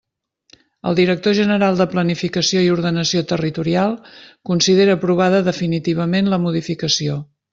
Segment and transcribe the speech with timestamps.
[0.91, 3.93] El director general de Planificació i Ordenació Territorial
[4.51, 7.23] considera aprovada definitivament la modificació.